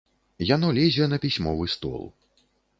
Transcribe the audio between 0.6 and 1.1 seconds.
лезе